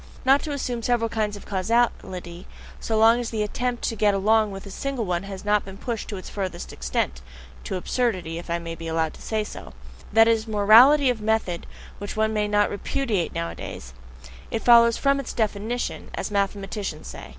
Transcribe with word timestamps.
Not 0.25 0.41
to 0.41 0.51
assume 0.51 0.81
several 0.81 1.09
kinds 1.09 1.37
of 1.37 1.45
causality, 1.45 2.47
so 2.79 2.97
long 2.97 3.19
as 3.19 3.29
the 3.29 3.43
attempt 3.43 3.83
to 3.83 3.95
get 3.95 4.15
along 4.15 4.49
with 4.49 4.65
a 4.65 4.71
single 4.71 5.05
one 5.05 5.21
has 5.29 5.45
not 5.45 5.63
been 5.63 5.77
pushed 5.77 6.07
to 6.07 6.17
its 6.17 6.27
furthest 6.27 6.73
extent 6.73 7.21
(to 7.65 7.75
absurdity, 7.75 8.39
if 8.39 8.49
I 8.49 8.57
may 8.57 8.73
be 8.73 8.87
allowed 8.87 9.13
to 9.13 9.21
say 9.21 9.43
so): 9.43 9.73
that 10.11 10.27
is 10.27 10.47
a 10.47 10.49
morality 10.49 11.11
of 11.11 11.21
method 11.21 11.67
which 11.99 12.17
one 12.17 12.33
may 12.33 12.47
not 12.47 12.71
repudiate 12.71 13.35
nowadays 13.35 13.93
it 14.49 14.63
follows 14.63 14.97
"from 14.97 15.19
its 15.19 15.33
definition," 15.33 16.09
as 16.15 16.31
mathematicians 16.31 17.05
say. 17.07 17.29